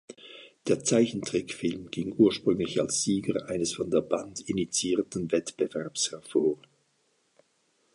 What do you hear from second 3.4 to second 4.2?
eines von der